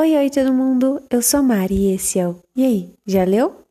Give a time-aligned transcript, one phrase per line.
[0.00, 3.66] Oi, oi todo mundo, eu sou Mari e esse é o E aí, já leu?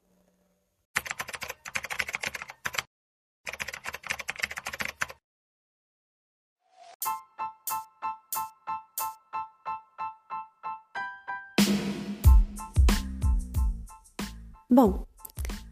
[14.69, 15.05] Bom,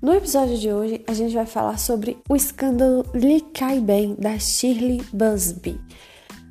[0.01, 4.39] no episódio de hoje a gente vai falar sobre o escândalo Lhe Cai Bem da
[4.39, 5.77] Shirley Busby.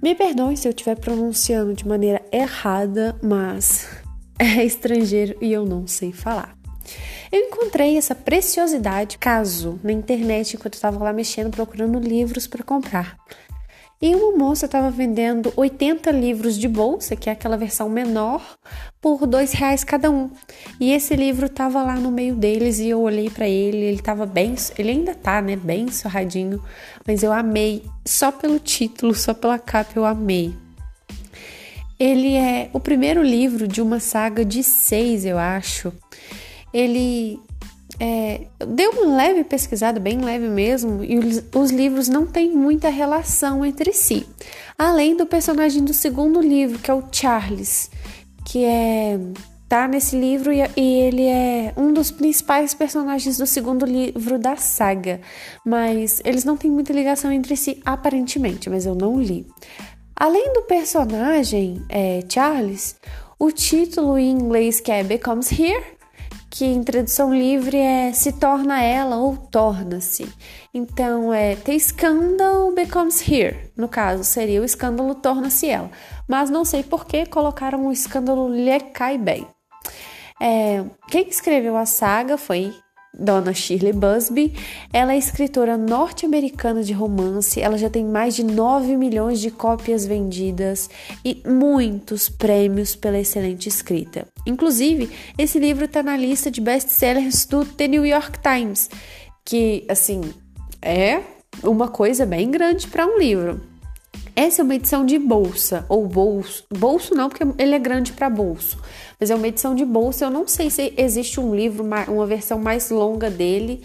[0.05, 3.89] Me perdoe se eu estiver pronunciando de maneira errada, mas
[4.39, 6.55] é estrangeiro e eu não sei falar.
[7.33, 12.63] Eu encontrei essa preciosidade, caso, na internet enquanto eu estava lá mexendo, procurando livros para
[12.63, 13.17] comprar.
[14.05, 18.43] E uma moça estava vendendo 80 livros de bolsa, que é aquela versão menor,
[19.01, 20.31] por dois reais cada um.
[20.79, 24.27] E esse livro estava lá no meio deles e eu olhei para ele, ele estava
[24.27, 26.63] bem, ele ainda tá, né, bem sorradinho,
[27.07, 30.55] mas eu amei só pelo título, só pela capa eu amei.
[31.99, 35.91] Ele é o primeiro livro de uma saga de seis, eu acho.
[36.75, 37.41] Ele
[37.99, 42.89] é, deu uma leve pesquisada, bem leve mesmo, e os, os, livros não têm muita
[42.89, 44.27] relação entre si.
[44.79, 47.91] Além do personagem do segundo livro, que é o Charles,
[48.45, 49.19] que é
[49.69, 54.57] tá nesse livro e, e ele é um dos principais personagens do segundo livro da
[54.57, 55.21] saga,
[55.65, 59.47] mas eles não têm muita ligação entre si aparentemente, mas eu não li.
[60.15, 62.97] Além do personagem é, Charles,
[63.39, 65.94] o título em inglês que é Becomes Here
[66.55, 70.33] que em tradução livre é se torna ela ou torna-se.
[70.73, 73.73] Então é the scandal becomes here.
[73.77, 75.91] No caso, seria o escândalo torna-se ela.
[76.29, 79.45] Mas não sei por que colocaram o escândalo lhe cai bem.
[80.41, 82.73] É, quem escreveu a saga foi
[83.19, 84.55] Dona Shirley Busby.
[84.93, 87.61] Ela é escritora norte-americana de romance.
[87.61, 90.91] Ela já tem mais de 9 milhões de cópias vendidas
[91.25, 94.27] e muitos prêmios pela excelente escrita.
[94.47, 98.91] Inclusive, esse livro está na lista de best-sellers do The New York Times,
[99.45, 100.21] que, assim,
[100.83, 101.21] é
[101.63, 103.74] uma coisa bem grande para um livro.
[104.37, 106.65] Essa é uma edição de bolsa, ou bolso.
[106.69, 108.79] Bolso não, porque ele é grande para bolso.
[109.19, 110.25] Mas é uma edição de bolsa.
[110.25, 113.85] Eu não sei se existe um livro, uma versão mais longa dele.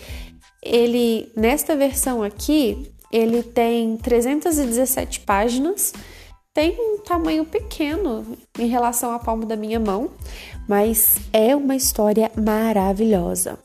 [0.63, 5.93] Ele, nesta versão aqui, ele tem 317 páginas.
[6.51, 8.25] Tem um tamanho pequeno
[8.57, 10.09] em relação à palma da minha mão,
[10.67, 13.59] mas é uma história maravilhosa.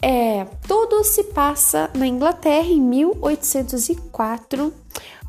[0.00, 4.72] É, tudo se passa na Inglaterra em 1804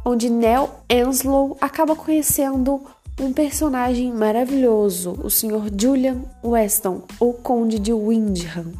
[0.07, 2.81] onde Nell Anslow acaba conhecendo
[3.19, 5.69] um personagem maravilhoso, o Sr.
[5.77, 8.71] Julian Weston, o Conde de Windham.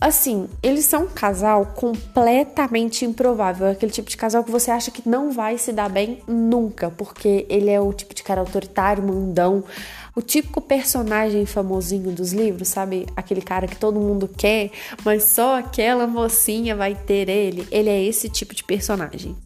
[0.00, 3.68] Assim, eles são um casal completamente improvável.
[3.68, 6.90] É aquele tipo de casal que você acha que não vai se dar bem nunca,
[6.90, 9.62] porque ele é o tipo de cara autoritário, mandão,
[10.16, 13.06] o típico personagem famosinho dos livros, sabe?
[13.14, 14.72] Aquele cara que todo mundo quer,
[15.04, 17.68] mas só aquela mocinha vai ter ele.
[17.70, 19.36] Ele é esse tipo de personagem.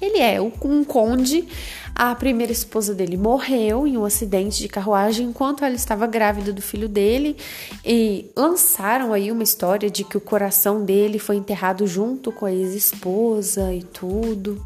[0.00, 1.46] Ele é um conde.
[1.94, 6.62] A primeira esposa dele morreu em um acidente de carruagem enquanto ela estava grávida do
[6.62, 7.36] filho dele
[7.84, 12.52] e lançaram aí uma história de que o coração dele foi enterrado junto com a
[12.52, 14.64] ex-esposa e tudo.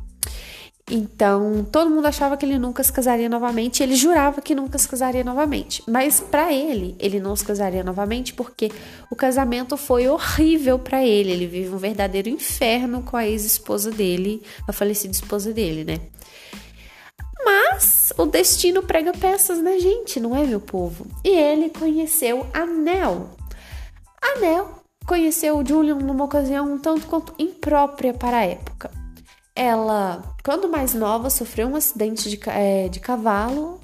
[0.94, 4.86] Então, todo mundo achava que ele nunca se casaria novamente, ele jurava que nunca se
[4.86, 5.82] casaria novamente.
[5.88, 8.70] Mas para ele, ele não se casaria novamente porque
[9.10, 11.32] o casamento foi horrível para ele.
[11.32, 15.98] Ele vive um verdadeiro inferno com a ex-esposa dele, a falecida esposa dele, né?
[17.42, 21.06] Mas o destino prega peças na gente, não é, meu povo?
[21.24, 23.30] E ele conheceu a Nell.
[24.20, 24.68] A Nell
[25.06, 29.01] conheceu o Julian numa ocasião um tanto quanto imprópria para a época.
[29.54, 33.80] Ela, quando mais nova, sofreu um acidente de, é, de cavalo.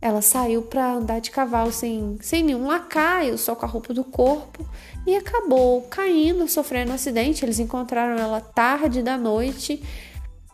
[0.00, 4.04] Ela saiu para andar de cavalo sem, sem nenhum lacaio, só com a roupa do
[4.04, 4.64] corpo,
[5.04, 7.44] e acabou caindo, sofrendo um acidente.
[7.44, 9.82] Eles encontraram ela tarde da noite.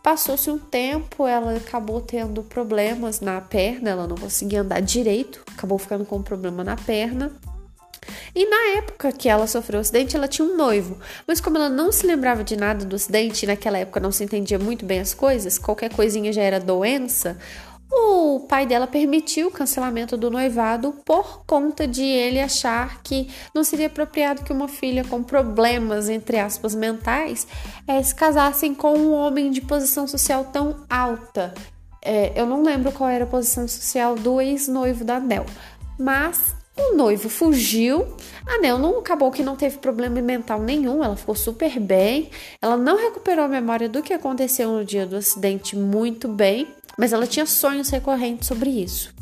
[0.01, 5.77] Passou-se um tempo, ela acabou tendo problemas na perna, ela não conseguia andar direito, acabou
[5.77, 7.31] ficando com um problema na perna.
[8.35, 10.97] E na época que ela sofreu o acidente, ela tinha um noivo.
[11.25, 14.59] Mas como ela não se lembrava de nada do acidente, naquela época não se entendia
[14.59, 17.37] muito bem as coisas, qualquer coisinha já era doença,
[17.89, 23.63] o pai dela permitiu o cancelamento do noivado por conta de ele achar que não
[23.63, 27.47] seria apropriado que uma filha com problemas, entre aspas, mentais,
[27.87, 31.53] é, se casassem com um homem de posição social tão alta.
[32.01, 35.45] É, eu não lembro qual era a posição social do ex-noivo da Nel,
[35.97, 38.05] mas o noivo fugiu.
[38.45, 42.29] A Nel não acabou que não teve problema mental nenhum, ela ficou super bem.
[42.61, 46.67] Ela não recuperou a memória do que aconteceu no dia do acidente muito bem,
[46.97, 49.13] mas ela tinha sonhos recorrentes sobre isso.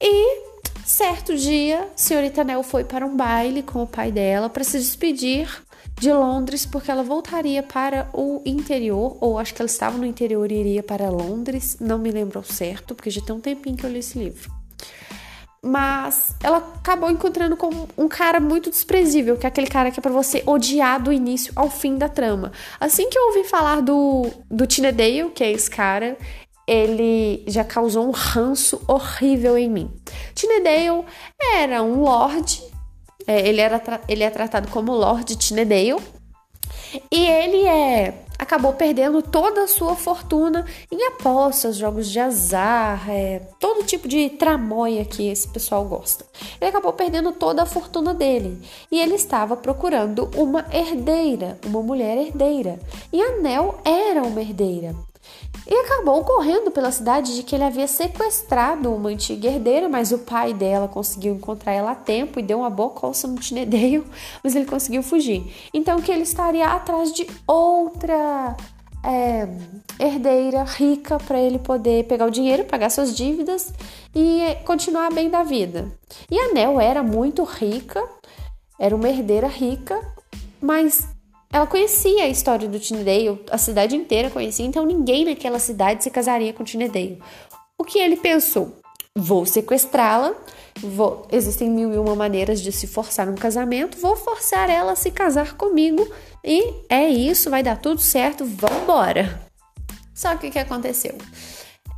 [0.00, 0.48] E
[0.84, 5.62] certo dia, senhorita Nell foi para um baile com o pai dela para se despedir
[5.98, 10.50] de Londres, porque ela voltaria para o interior, ou acho que ela estava no interior
[10.50, 13.84] e iria para Londres, não me lembro ao certo, porque já tem um tempinho que
[13.84, 14.57] eu li esse livro.
[15.62, 20.02] Mas ela acabou encontrando com um cara muito desprezível, que é aquele cara que é
[20.02, 22.52] pra você odiar do início ao fim da trama.
[22.78, 26.16] Assim que eu ouvi falar do, do Tinedale, que é esse cara,
[26.66, 29.90] ele já causou um ranço horrível em mim.
[30.34, 31.04] Tinedale
[31.54, 32.62] era um lord
[33.28, 36.00] é, ele, era ele é tratado como Lord Tinedale.
[37.10, 43.40] E ele é acabou perdendo toda a sua fortuna em apostas, jogos de azar, é,
[43.58, 46.24] todo tipo de tramóia que esse pessoal gosta.
[46.60, 48.62] Ele acabou perdendo toda a fortuna dele
[48.92, 52.78] e ele estava procurando uma herdeira, uma mulher herdeira.
[53.12, 54.94] E a Nel era uma herdeira
[55.68, 60.18] e acabou correndo pela cidade de que ele havia sequestrado uma antiga herdeira, mas o
[60.18, 64.04] pai dela conseguiu encontrar ela a tempo e deu uma boa coça no Tinedeio,
[64.42, 65.54] mas ele conseguiu fugir.
[65.74, 68.56] Então que ele estaria atrás de outra
[69.04, 69.46] é,
[70.00, 73.70] herdeira rica para ele poder pegar o dinheiro, pagar suas dívidas
[74.14, 75.92] e continuar bem da vida.
[76.30, 78.02] E a Nel era muito rica,
[78.78, 80.00] era uma herdeira rica,
[80.62, 81.06] mas
[81.50, 86.10] ela conhecia a história do Tinedale, a cidade inteira conhecia, então ninguém naquela cidade se
[86.10, 87.22] casaria com Tinedale.
[87.78, 88.80] O que ele pensou?
[89.16, 90.34] Vou sequestrá-la,
[90.80, 91.26] vou...
[91.32, 95.10] existem mil e uma maneiras de se forçar um casamento, vou forçar ela a se
[95.10, 96.06] casar comigo
[96.44, 99.48] e é isso, vai dar tudo certo, vambora.
[100.14, 101.16] Só que o que aconteceu?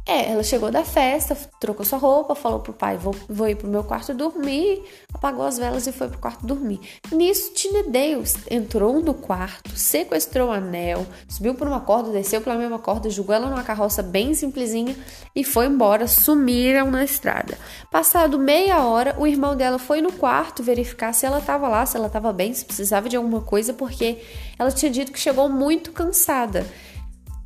[0.07, 3.69] É, ela chegou da festa, trocou sua roupa, falou pro pai: vou, vou ir pro
[3.69, 4.83] meu quarto dormir,
[5.13, 6.81] apagou as velas e foi pro quarto dormir.
[7.13, 12.79] Nisso, Tinedeus entrou no quarto, sequestrou o anel, subiu por uma corda, desceu pela mesma
[12.79, 14.97] corda, jogou ela numa carroça bem simplesinha
[15.35, 16.09] e foi embora.
[16.09, 17.59] Sumiram na estrada.
[17.91, 21.97] Passado meia hora, o irmão dela foi no quarto verificar se ela estava lá, se
[21.97, 24.19] ela estava bem, se precisava de alguma coisa, porque
[24.59, 26.67] ela tinha dito que chegou muito cansada.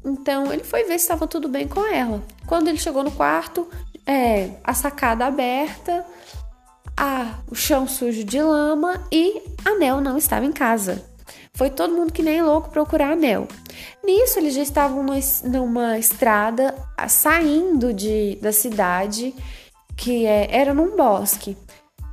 [0.05, 2.23] Então ele foi ver se estava tudo bem com ela.
[2.47, 3.69] Quando ele chegou no quarto,
[4.07, 6.05] é, a sacada aberta,
[6.97, 11.03] a, o chão sujo de lama e a Nel não estava em casa.
[11.55, 13.47] Foi todo mundo que nem louco procurar a Nel.
[14.05, 15.05] Nisso, eles já estavam
[15.45, 16.75] numa estrada
[17.09, 19.35] saindo de, da cidade,
[19.97, 21.57] que é, era num bosque.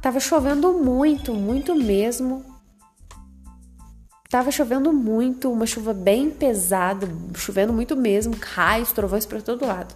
[0.02, 2.46] Tava chovendo muito, muito mesmo.
[4.32, 7.06] Tava chovendo muito, uma chuva bem pesada,
[7.36, 9.94] chovendo muito mesmo, raios, trovões para todo lado.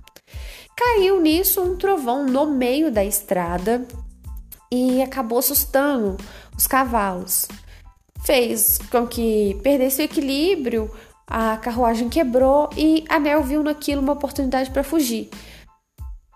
[0.75, 3.87] Caiu nisso um trovão no meio da estrada
[4.69, 6.17] e acabou assustando
[6.57, 7.47] os cavalos.
[8.25, 10.91] Fez com que perdesse o equilíbrio,
[11.25, 15.29] a carruagem quebrou e a Nel viu naquilo uma oportunidade para fugir.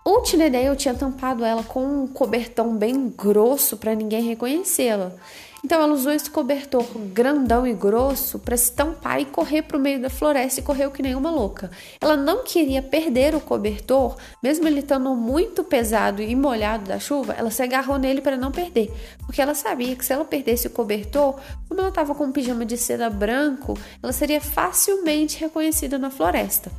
[0.02, 5.12] O Tinedale tinha tampado ela com um cobertão bem grosso para ninguém reconhecê-la.
[5.62, 9.80] Então ela usou esse cobertor grandão e grosso para se tampar e correr para o
[9.80, 11.70] meio da floresta e correu que nem uma louca.
[12.00, 17.34] Ela não queria perder o cobertor, mesmo ele estando muito pesado e molhado da chuva,
[17.34, 18.90] ela se agarrou nele para não perder,
[19.26, 22.64] porque ela sabia que se ela perdesse o cobertor, como ela estava com um pijama
[22.64, 26.70] de seda branco, ela seria facilmente reconhecida na floresta.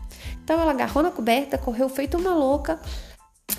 [0.43, 2.79] Então ela agarrou na coberta, correu feito uma louca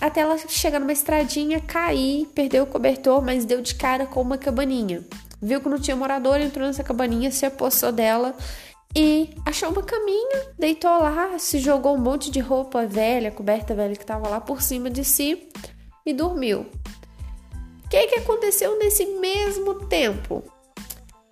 [0.00, 4.38] até ela chegar numa estradinha, cair, perdeu o cobertor, mas deu de cara com uma
[4.38, 5.04] cabaninha.
[5.40, 8.34] Viu que não tinha morador, entrou nessa cabaninha, se apossou dela
[8.94, 13.96] e achou uma caminha, deitou lá, se jogou um monte de roupa velha, coberta velha
[13.96, 15.48] que tava lá por cima de si
[16.04, 16.66] e dormiu.
[17.84, 20.42] O que, que aconteceu nesse mesmo tempo?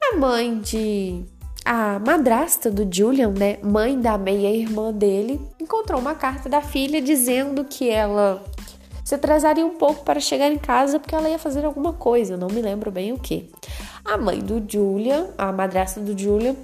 [0.03, 1.25] A mãe de.
[1.73, 7.65] A madrasta do Julian, né, mãe da meia-irmã dele, encontrou uma carta da filha dizendo
[7.65, 8.45] que ela
[9.05, 12.49] se atrasaria um pouco para chegar em casa porque ela ia fazer alguma coisa, não
[12.49, 13.49] me lembro bem o que.
[14.05, 16.57] A mãe do Julian, a madrasta do Julian,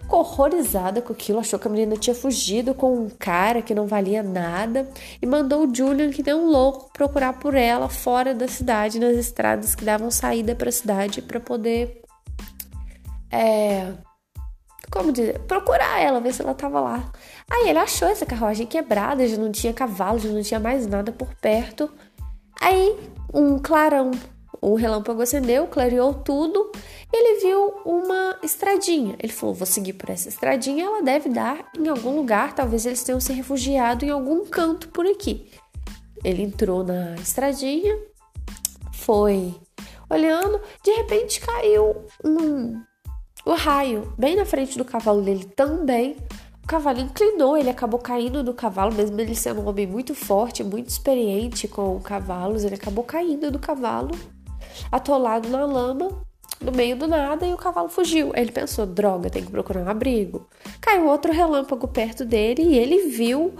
[0.00, 3.86] ficou horrorizada com aquilo, achou que a menina tinha fugido com um cara que não
[3.86, 4.88] valia nada
[5.20, 9.18] e mandou o Julian, que deu um louco, procurar por ela fora da cidade, nas
[9.18, 12.00] estradas que davam saída para a cidade para poder.
[13.30, 13.92] É,
[14.94, 17.12] como dizer, procurar ela, ver se ela tava lá.
[17.50, 21.10] Aí ele achou essa carruagem quebrada, já não tinha cavalo, já não tinha mais nada
[21.10, 21.90] por perto.
[22.60, 22.96] Aí
[23.34, 24.12] um clarão,
[24.60, 26.70] o relâmpago acendeu, clareou tudo.
[27.12, 29.16] Ele viu uma estradinha.
[29.18, 32.54] Ele falou: Vou seguir por essa estradinha, ela deve dar em algum lugar.
[32.54, 35.50] Talvez eles tenham se refugiado em algum canto por aqui.
[36.22, 37.98] Ele entrou na estradinha,
[38.92, 39.52] foi
[40.08, 42.80] olhando, de repente caiu um
[43.44, 46.16] o raio, bem na frente do cavalo dele também,
[46.62, 50.64] o cavalo inclinou, ele acabou caindo do cavalo, mesmo ele sendo um homem muito forte,
[50.64, 54.12] muito experiente com cavalos, ele acabou caindo do cavalo,
[54.90, 56.24] atolado na lama,
[56.62, 58.32] no meio do nada, e o cavalo fugiu.
[58.34, 60.46] Ele pensou: droga, tem que procurar um abrigo.
[60.80, 63.54] Caiu outro relâmpago perto dele e ele viu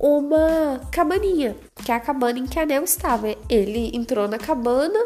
[0.00, 3.28] uma cabaninha, que é a cabana em que a Nel estava.
[3.50, 4.98] Ele entrou na cabana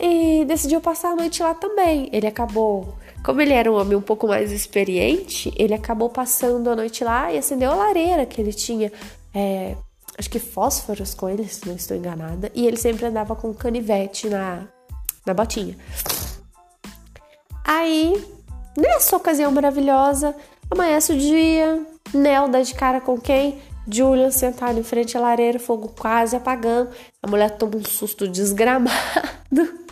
[0.00, 2.08] e decidiu passar a noite lá também.
[2.12, 6.76] Ele acabou como ele era um homem um pouco mais experiente, ele acabou passando a
[6.76, 8.92] noite lá e acendeu a lareira que ele tinha.
[9.34, 9.74] É,
[10.18, 12.52] acho que fósforos com ele, se não estou enganada.
[12.54, 14.68] E ele sempre andava com canivete na,
[15.24, 15.74] na botinha.
[17.64, 18.22] Aí,
[18.76, 20.36] nessa ocasião maravilhosa,
[20.70, 23.58] amanhece o dia, Nel dá de cara com quem?
[23.90, 26.90] Julian sentado em frente à lareira, fogo quase apagando.
[27.22, 28.90] A mulher toma um susto desgramado.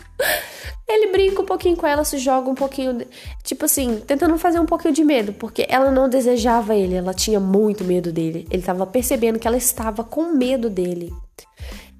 [1.53, 3.05] Pouquinho com ela, se joga um pouquinho,
[3.43, 7.39] tipo assim, tentando fazer um pouquinho de medo, porque ela não desejava ele, ela tinha
[7.39, 8.47] muito medo dele.
[8.49, 11.13] Ele estava percebendo que ela estava com medo dele.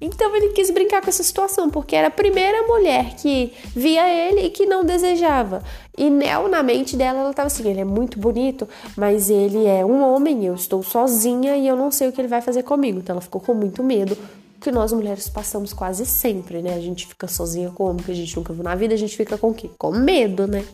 [0.00, 4.46] Então ele quis brincar com essa situação, porque era a primeira mulher que via ele
[4.46, 5.62] e que não desejava.
[5.96, 9.86] E Nel, na mente dela, ela estava assim: ele é muito bonito, mas ele é
[9.86, 12.98] um homem, eu estou sozinha e eu não sei o que ele vai fazer comigo.
[12.98, 14.18] Então ela ficou com muito medo,
[14.64, 16.72] que nós mulheres passamos quase sempre, né?
[16.72, 19.14] A gente fica sozinha com homem que a gente nunca viu na vida, a gente
[19.14, 19.70] fica com o quê?
[19.78, 20.64] Com medo, né?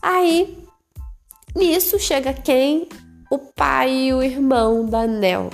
[0.00, 0.58] Aí,
[1.54, 2.88] nisso chega quem?
[3.30, 5.50] O pai e o irmão da Nel.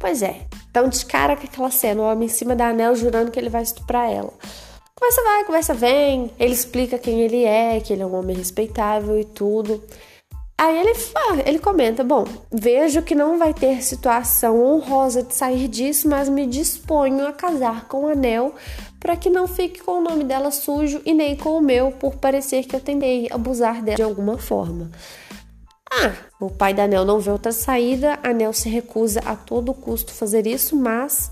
[0.00, 3.30] Pois é, tão de cara com aquela cena, o homem em cima da Anel jurando
[3.30, 4.32] que ele vai estuprar ela.
[4.96, 9.18] Conversa vai, conversa vem, ele explica quem ele é, que ele é um homem respeitável
[9.18, 9.80] e tudo.
[10.64, 10.92] Aí ele,
[11.44, 16.46] ele comenta: Bom, vejo que não vai ter situação honrosa de sair disso, mas me
[16.46, 18.54] disponho a casar com o anel
[18.98, 22.14] para que não fique com o nome dela sujo e nem com o meu, por
[22.14, 24.90] parecer que eu tentei abusar dela de alguma forma.
[25.92, 30.14] Ah, o pai da Anel não vê outra saída, Anel se recusa a todo custo
[30.14, 31.30] fazer isso, mas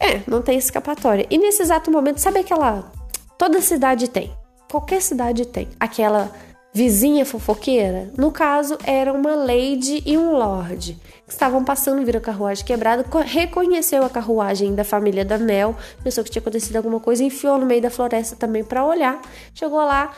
[0.00, 1.26] é, não tem escapatória.
[1.28, 2.90] E nesse exato momento, sabe aquela.
[3.36, 4.34] Toda cidade tem,
[4.70, 6.32] qualquer cidade tem, aquela
[6.72, 8.10] vizinha fofoqueira?
[8.16, 13.04] No caso, era uma lady e um lord que estavam passando, viram a carruagem quebrada,
[13.24, 17.66] reconheceu a carruagem da família da Nel, pensou que tinha acontecido alguma coisa, enfiou no
[17.66, 19.20] meio da floresta também para olhar.
[19.54, 20.12] Chegou lá,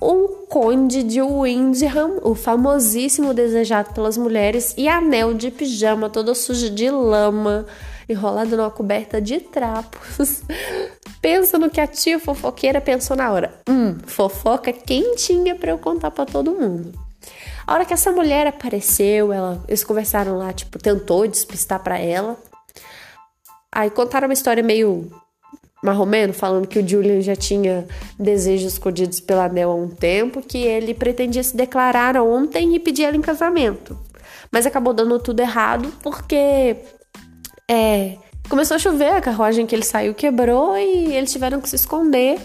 [0.00, 6.34] o conde de Windham, o famosíssimo desejado pelas mulheres, e a Nel de pijama, toda
[6.34, 7.66] suja de lama,
[8.08, 10.42] enrolada numa coberta de trapos.
[11.20, 13.54] Pensa no que a tia fofoqueira pensou na hora.
[13.68, 16.92] Hum, fofoca quentinha para eu contar para todo mundo.
[17.66, 22.36] A hora que essa mulher apareceu, ela, eles conversaram lá, tipo, tentou despistar para ela.
[23.72, 25.10] Aí contaram uma história meio
[25.82, 27.86] marromeno, falando que o Julian já tinha
[28.18, 33.04] desejos escondidos pela Nel há um tempo, que ele pretendia se declarar ontem e pedir
[33.04, 33.98] ela em casamento.
[34.50, 36.76] Mas acabou dando tudo errado porque
[37.68, 38.16] é,
[38.48, 42.38] começou a chover, a carruagem que ele saiu quebrou e eles tiveram que se esconder.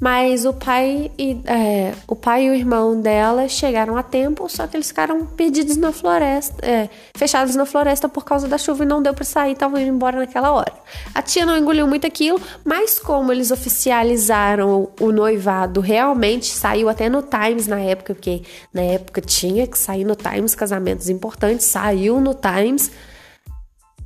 [0.00, 4.66] Mas o pai e é, o pai e o irmão dela chegaram a tempo, só
[4.66, 8.86] que eles ficaram perdidos na floresta, é, fechados na floresta por causa da chuva e
[8.86, 10.72] não deu para sair, estavam indo embora naquela hora.
[11.14, 17.08] A tia não engoliu muito aquilo, mas como eles oficializaram o noivado, realmente saiu até
[17.08, 18.42] no Times na época, porque
[18.74, 22.90] na época tinha que sair no Times casamentos importantes, saiu no Times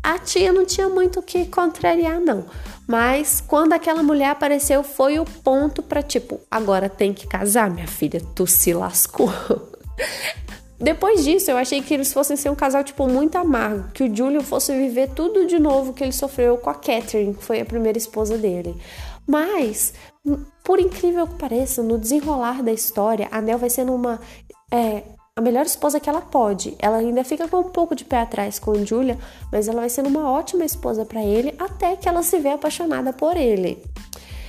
[0.06, 2.44] a tia não tinha muito o que contrariar, não.
[2.86, 7.88] Mas quando aquela mulher apareceu, foi o ponto para tipo, agora tem que casar, minha
[7.88, 9.28] filha, tu se lascou.
[10.78, 13.90] Depois disso, eu achei que eles fossem ser um casal, tipo, muito amargo.
[13.92, 17.42] Que o Julian fosse viver tudo de novo que ele sofreu com a Catherine, que
[17.42, 18.76] foi a primeira esposa dele.
[19.26, 19.92] Mas,
[20.62, 24.20] por incrível que pareça, no desenrolar da história, a Nel vai sendo uma
[24.70, 25.02] é,
[25.38, 26.74] a melhor esposa que ela pode.
[26.78, 29.18] Ela ainda fica com um pouco de pé atrás com Julia,
[29.52, 33.12] mas ela vai sendo uma ótima esposa para ele até que ela se vê apaixonada
[33.12, 33.82] por ele.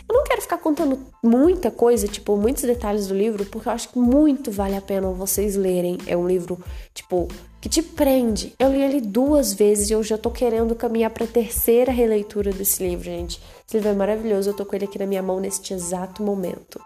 [0.10, 3.90] Eu não quero ficar contando muita coisa, tipo, muitos detalhes do livro, porque eu acho
[3.90, 5.98] que muito vale a pena vocês lerem.
[6.08, 6.58] É um livro,
[6.94, 7.28] tipo,
[7.60, 8.54] que te prende.
[8.58, 12.82] Eu li ele duas vezes e eu já tô querendo caminhar pra terceira releitura desse
[12.82, 13.42] livro, gente.
[13.68, 16.80] Esse livro é maravilhoso, eu tô com ele aqui na minha mão neste exato momento.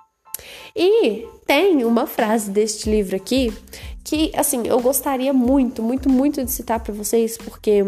[0.75, 3.53] E tem uma frase deste livro aqui
[4.03, 7.85] que, assim, eu gostaria muito, muito, muito de citar para vocês, porque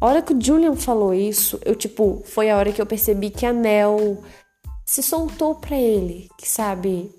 [0.00, 3.30] a hora que o Julian falou isso, eu, tipo, foi a hora que eu percebi
[3.30, 4.22] que a Nel
[4.84, 7.10] se soltou para ele, que sabe?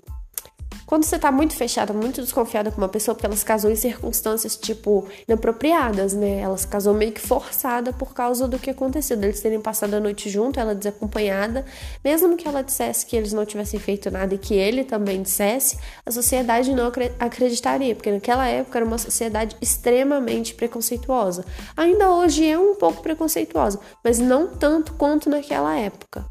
[0.90, 3.76] Quando você tá muito fechada, muito desconfiada com uma pessoa, porque ela se casou em
[3.76, 6.40] circunstâncias, tipo, inapropriadas, né?
[6.40, 10.00] Ela se casou meio que forçada por causa do que aconteceu, deles terem passado a
[10.00, 11.64] noite junto, ela desacompanhada.
[12.02, 15.78] Mesmo que ela dissesse que eles não tivessem feito nada e que ele também dissesse,
[16.04, 21.44] a sociedade não acreditaria, porque naquela época era uma sociedade extremamente preconceituosa.
[21.76, 26.26] Ainda hoje é um pouco preconceituosa, mas não tanto quanto naquela época.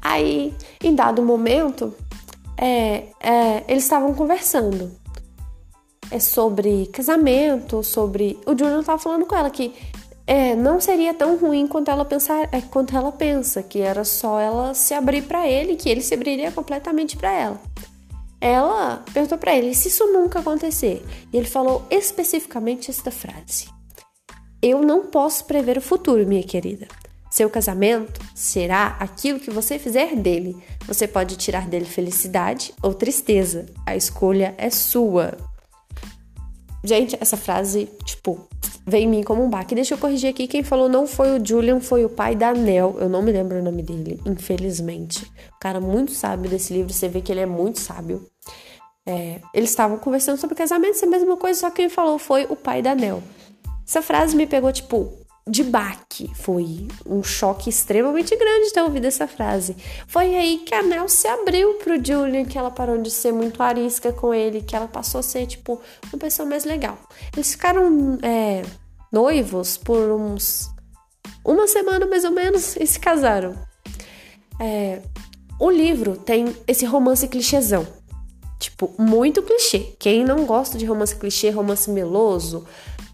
[0.00, 1.94] Aí, em dado momento,
[2.60, 5.00] é, é, eles estavam conversando
[6.10, 8.38] é sobre casamento, sobre.
[8.44, 9.72] O Julian estava falando com ela que
[10.26, 14.38] é, não seria tão ruim quanto ela pensar, é, quanto ela pensa, que era só
[14.40, 17.60] ela se abrir para ele, que ele se abriria completamente para ela.
[18.40, 23.68] Ela perguntou para ele se isso nunca acontecer, e ele falou especificamente esta frase:
[24.60, 26.88] Eu não posso prever o futuro, minha querida.
[27.30, 30.56] Seu casamento será aquilo que você fizer dele.
[30.86, 33.66] Você pode tirar dele felicidade ou tristeza.
[33.86, 35.36] A escolha é sua.
[36.82, 38.48] Gente, essa frase, tipo,
[38.86, 39.74] vem em mim como um baque.
[39.74, 40.48] Deixa eu corrigir aqui.
[40.48, 42.96] Quem falou não foi o Julian, foi o pai da Nel.
[42.98, 45.24] Eu não me lembro o nome dele, infelizmente.
[45.56, 46.92] O cara muito sábio desse livro.
[46.92, 48.26] Você vê que ele é muito sábio.
[49.06, 52.56] É, eles estavam conversando sobre casamento, essa mesma coisa, só que quem falou foi o
[52.56, 53.22] pai da Nel.
[53.86, 55.19] Essa frase me pegou, tipo,
[55.50, 56.30] de baque.
[56.36, 59.76] Foi um choque extremamente grande ter ouvido essa frase.
[60.06, 63.60] Foi aí que a Nel se abriu pro Julian, que ela parou de ser muito
[63.60, 65.80] arisca com ele, que ela passou a ser, tipo,
[66.12, 66.96] uma pessoa mais legal.
[67.34, 68.62] Eles ficaram é,
[69.10, 70.70] noivos por uns.
[71.44, 73.56] uma semana mais ou menos e se casaram.
[74.60, 75.02] É,
[75.58, 77.86] o livro tem esse romance clichêzão.
[78.60, 79.94] Tipo, muito clichê.
[79.98, 82.66] Quem não gosta de romance clichê, romance meloso,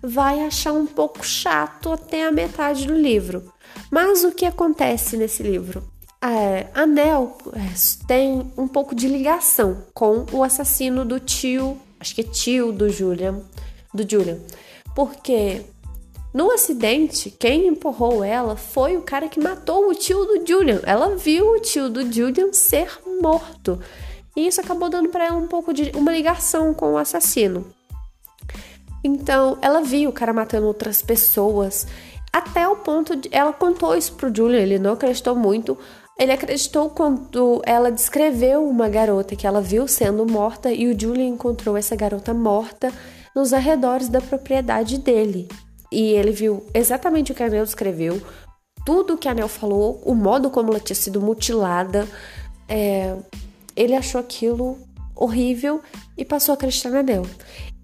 [0.06, 3.52] vai achar um pouco chato até a metade do livro.
[3.90, 5.82] Mas o que acontece nesse livro?
[6.22, 12.14] É, a Nel é, tem um pouco de ligação com o assassino do tio, acho
[12.14, 13.40] que é tio do Julian,
[13.92, 14.38] do Julian,
[14.94, 15.62] porque
[16.32, 20.80] no acidente, quem empurrou ela foi o cara que matou o tio do Julian.
[20.84, 22.90] Ela viu o tio do Julian ser
[23.22, 23.80] morto.
[24.36, 27.64] E isso acabou dando para ela um pouco de uma ligação com o assassino.
[29.06, 31.86] Então, ela viu o cara matando outras pessoas,
[32.32, 33.28] até o ponto de.
[33.30, 35.78] Ela contou isso pro Julian, ele não acreditou muito.
[36.18, 41.28] Ele acreditou quando ela descreveu uma garota que ela viu sendo morta e o Julian
[41.28, 42.92] encontrou essa garota morta
[43.32, 45.46] nos arredores da propriedade dele.
[45.92, 48.20] E ele viu exatamente o que a Nel descreveu,
[48.84, 52.08] tudo o que a Nel falou, o modo como ela tinha sido mutilada.
[52.68, 53.14] É,
[53.76, 54.78] ele achou aquilo
[55.14, 55.80] horrível
[56.18, 57.22] e passou a acreditar na Nel.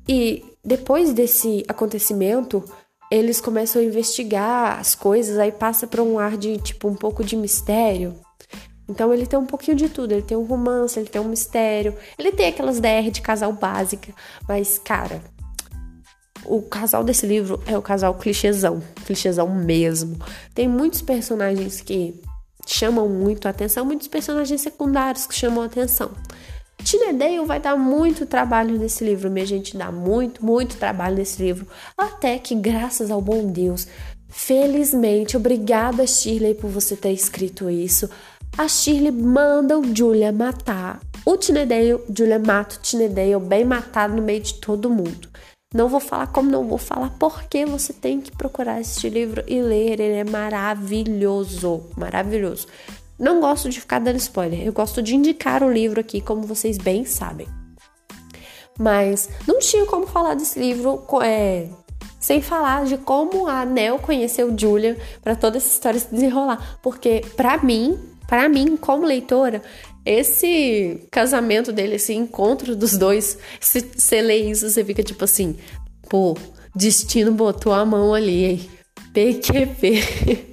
[0.08, 2.64] E depois desse acontecimento,
[3.10, 7.24] eles começam a investigar as coisas, aí passa para um ar de tipo um pouco
[7.24, 8.14] de mistério.
[8.88, 11.96] Então ele tem um pouquinho de tudo, ele tem um romance, ele tem um mistério,
[12.18, 14.12] ele tem aquelas DR de casal básica,
[14.48, 15.22] mas cara,
[16.44, 20.18] o casal desse livro é o casal clichêzão, clichêzão mesmo.
[20.54, 22.20] Tem muitos personagens que
[22.66, 26.10] chamam muito a atenção, muitos personagens secundários que chamam a atenção.
[26.84, 31.42] Tina Dale vai dar muito trabalho nesse livro, minha gente, dá muito, muito trabalho nesse
[31.42, 31.66] livro,
[31.96, 33.86] até que graças ao bom Deus,
[34.28, 38.10] felizmente, obrigada Shirley por você ter escrito isso.
[38.58, 44.22] A Shirley manda o Julia matar o Tinedale, Julia mata o Tinedale bem matado no
[44.22, 45.28] meio de todo mundo.
[45.72, 49.62] Não vou falar como, não vou falar porque você tem que procurar este livro e
[49.62, 50.00] ler.
[50.00, 52.66] Ele é maravilhoso, maravilhoso.
[53.18, 56.78] Não gosto de ficar dando spoiler, eu gosto de indicar o livro aqui, como vocês
[56.78, 57.46] bem sabem.
[58.78, 61.68] Mas não tinha como falar desse livro é,
[62.18, 66.78] sem falar de como a Nel conheceu Julia para toda essa história se desenrolar.
[66.82, 69.60] Porque, para mim, para mim, como leitora,
[70.06, 75.56] esse casamento dele, esse encontro dos dois, se você lê isso, você fica tipo assim,
[76.08, 76.36] pô,
[76.74, 78.70] destino botou a mão ali, hein?
[79.12, 80.48] PQP.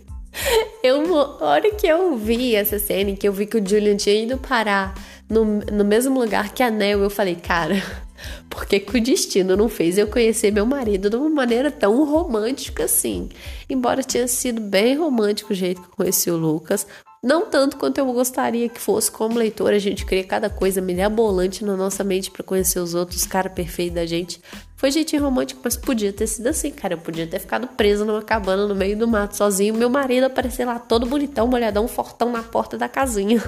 [0.82, 4.24] Eu, a hora que eu vi essa cena, que eu vi que o Julian tinha
[4.24, 4.96] ido parar
[5.30, 7.76] no, no mesmo lugar que a Nel, eu falei, cara,
[8.50, 12.06] por que, que o destino não fez eu conhecer meu marido de uma maneira tão
[12.06, 13.30] romântica assim?
[13.70, 16.88] Embora tenha sido bem romântico o jeito que eu conheci o Lucas,
[17.22, 21.66] não tanto quanto eu gostaria que fosse como leitora, a gente cria cada coisa mirabolante
[21.66, 24.42] na nossa mente para conhecer os outros, cara perfeito da gente.
[24.80, 26.94] Foi jeitinho romântico, mas podia ter sido assim, cara.
[26.94, 30.64] Eu podia ter ficado presa numa cabana no meio do mato sozinho, meu marido aparecer
[30.64, 33.44] lá todo bonitão, molhadão, fortão na porta da casinha.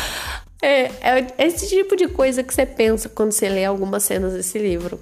[0.62, 4.58] é, é esse tipo de coisa que você pensa quando você lê algumas cenas desse
[4.58, 4.98] livro.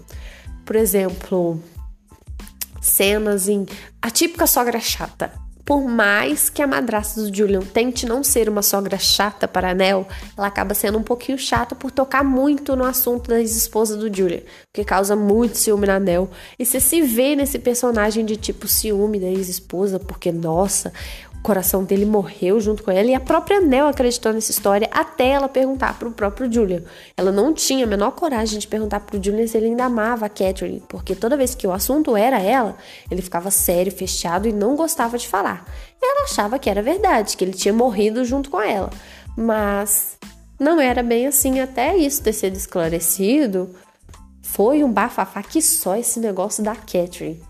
[0.64, 1.62] Por exemplo,
[2.80, 3.64] cenas em.
[4.02, 5.32] A típica sogra chata
[5.70, 10.04] por mais que a madrasta do Julian tente não ser uma sogra chata para Nell,
[10.36, 14.40] ela acaba sendo um pouquinho chata por tocar muito no assunto da ex-esposa do Julian,
[14.74, 16.28] que causa muito ciúme na Nell.
[16.58, 20.92] E você se vê nesse personagem de tipo ciúme da ex-esposa, porque nossa,
[21.40, 25.28] o coração dele morreu junto com ela e a própria Nell acreditou nessa história até
[25.28, 26.82] ela perguntar para o próprio Julian.
[27.16, 30.26] Ela não tinha a menor coragem de perguntar para o Julian se ele ainda amava
[30.26, 32.76] a Catherine, porque toda vez que o assunto era ela,
[33.10, 35.64] ele ficava sério, fechado e não gostava de falar.
[36.00, 38.90] Ela achava que era verdade, que ele tinha morrido junto com ela,
[39.34, 40.18] mas
[40.58, 43.74] não era bem assim até isso ter sido esclarecido.
[44.42, 47.49] Foi um bafafá que só esse negócio da Catherine.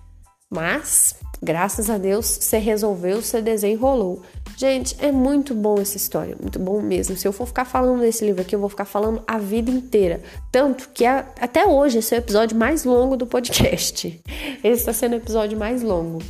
[0.51, 4.21] Mas Graças a Deus, você resolveu, você desenrolou.
[4.59, 7.17] Gente, é muito bom essa história, muito bom mesmo.
[7.17, 10.21] Se eu for ficar falando desse livro aqui, eu vou ficar falando a vida inteira.
[10.53, 14.23] Tanto que até hoje esse é o episódio mais longo do podcast.
[14.63, 16.23] Esse está sendo o episódio mais longo.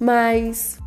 [0.00, 0.78] Mas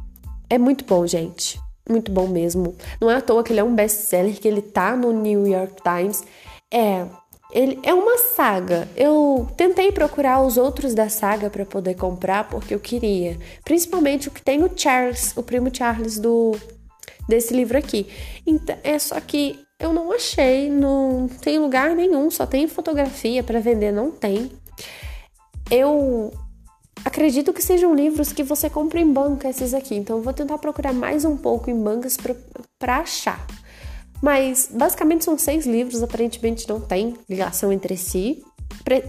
[0.50, 1.58] é muito bom, gente.
[1.89, 2.76] Muito bom mesmo.
[3.00, 5.82] Não é à toa que ele é um best-seller, que ele tá no New York
[5.82, 6.22] Times.
[6.70, 7.06] É,
[7.52, 8.88] ele é uma saga.
[8.96, 14.32] Eu tentei procurar os outros da saga para poder comprar porque eu queria, principalmente o
[14.32, 16.56] que tem o Charles, o primo Charles do
[17.28, 18.08] desse livro aqui.
[18.46, 23.60] Então, é só que eu não achei, não tem lugar nenhum, só tem fotografia para
[23.60, 24.52] vender, não tem.
[25.70, 26.34] Eu
[27.04, 30.58] acredito que sejam livros que você compra em banca esses aqui, então eu vou tentar
[30.58, 32.18] procurar mais um pouco em bancas
[32.80, 33.46] para achar.
[34.22, 38.44] Mas basicamente são seis livros, aparentemente não tem ligação entre si.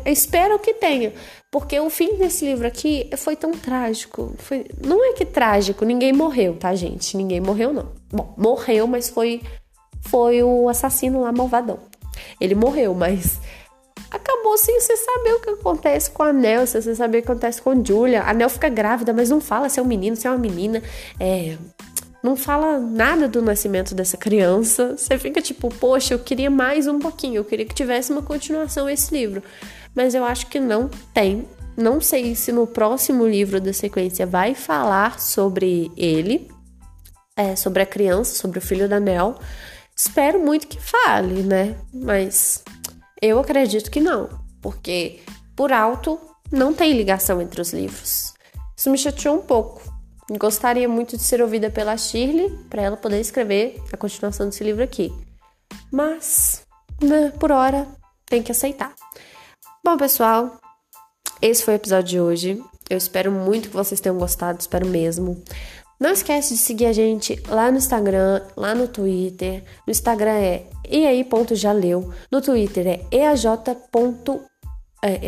[0.05, 1.13] Espero que tenha,
[1.51, 4.35] porque o fim desse livro aqui foi tão trágico.
[4.39, 4.67] Foi...
[4.85, 7.17] Não é que trágico, ninguém morreu, tá, gente?
[7.17, 7.93] Ninguém morreu, não.
[8.11, 9.41] Bom, morreu, mas foi,
[10.03, 11.79] foi o assassino lá malvadão.
[12.41, 13.39] Ele morreu, mas
[14.11, 17.31] acabou sem você saber o que acontece com a Nel, sem você saber o que
[17.31, 18.23] acontece com a Julia.
[18.23, 20.83] A Nel fica grávida, mas não fala se é um menino, se é uma menina.
[21.21, 21.57] É,
[22.23, 24.97] não fala nada do nascimento dessa criança.
[24.97, 28.89] Você fica tipo, poxa, eu queria mais um pouquinho, eu queria que tivesse uma continuação
[28.89, 29.43] esse livro.
[29.95, 31.47] Mas eu acho que não tem.
[31.77, 36.51] Não sei se no próximo livro da sequência vai falar sobre ele,
[37.37, 39.39] é, sobre a criança, sobre o filho da Nel.
[39.95, 41.77] Espero muito que fale, né?
[41.93, 42.65] Mas
[43.23, 44.29] eu acredito que não,
[44.61, 45.21] porque
[45.55, 46.19] por alto
[46.51, 48.35] não tem ligação entre os livros.
[48.77, 49.83] Isso me chateou um pouco,
[50.31, 54.85] Gostaria muito de ser ouvida pela Shirley para ela poder escrever a continuação desse livro
[54.85, 55.13] aqui.
[55.91, 56.67] Mas,
[57.01, 57.87] né, por hora,
[58.27, 58.95] tem que aceitar.
[59.83, 60.61] Bom, pessoal,
[61.41, 62.63] esse foi o episódio de hoje.
[62.91, 65.43] Eu espero muito que vocês tenham gostado, espero mesmo.
[65.99, 69.65] Não esquece de seguir a gente lá no Instagram, lá no Twitter.
[69.87, 74.41] No Instagram é eai.jaleu, no Twitter é eaj.leu.1.
[75.03, 75.27] É,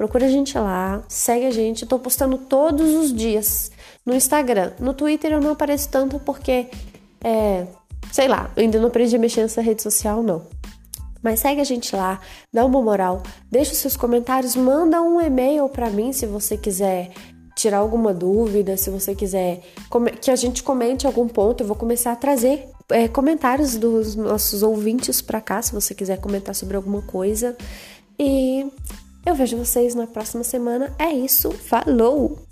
[0.00, 1.84] Procura a gente lá, segue a gente.
[1.84, 3.70] Tô postando todos os dias
[4.06, 4.72] no Instagram.
[4.80, 6.68] No Twitter eu não apareço tanto porque,
[7.22, 7.66] é,
[8.10, 10.40] sei lá, ainda não aprendi a mexer nessa rede social, não.
[11.22, 12.18] Mas segue a gente lá,
[12.50, 17.10] dá uma moral, deixa os seus comentários, manda um e-mail para mim se você quiser
[17.54, 19.60] tirar alguma dúvida, se você quiser
[20.22, 24.62] que a gente comente algum ponto, eu vou começar a trazer é, comentários dos nossos
[24.62, 27.54] ouvintes para cá, se você quiser comentar sobre alguma coisa.
[28.18, 28.66] E
[29.24, 30.94] eu vejo vocês na próxima semana.
[30.98, 32.49] É isso, falou!